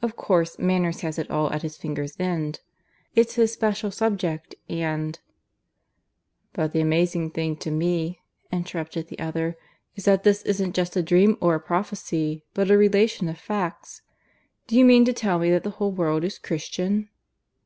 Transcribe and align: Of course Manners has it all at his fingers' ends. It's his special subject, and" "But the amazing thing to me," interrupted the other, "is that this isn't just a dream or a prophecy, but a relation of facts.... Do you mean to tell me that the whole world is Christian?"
Of 0.00 0.16
course 0.16 0.58
Manners 0.58 1.02
has 1.02 1.18
it 1.18 1.30
all 1.30 1.52
at 1.52 1.60
his 1.60 1.76
fingers' 1.76 2.16
ends. 2.18 2.60
It's 3.14 3.34
his 3.34 3.52
special 3.52 3.90
subject, 3.90 4.54
and" 4.70 5.20
"But 6.54 6.72
the 6.72 6.80
amazing 6.80 7.32
thing 7.32 7.56
to 7.56 7.70
me," 7.70 8.22
interrupted 8.50 9.08
the 9.08 9.18
other, 9.18 9.54
"is 9.94 10.06
that 10.06 10.22
this 10.22 10.40
isn't 10.44 10.74
just 10.74 10.96
a 10.96 11.02
dream 11.02 11.36
or 11.42 11.54
a 11.56 11.60
prophecy, 11.60 12.42
but 12.54 12.70
a 12.70 12.78
relation 12.78 13.28
of 13.28 13.36
facts.... 13.38 14.00
Do 14.66 14.78
you 14.78 14.84
mean 14.86 15.04
to 15.04 15.12
tell 15.12 15.38
me 15.38 15.50
that 15.50 15.62
the 15.62 15.72
whole 15.76 15.92
world 15.92 16.24
is 16.24 16.38
Christian?" 16.38 17.10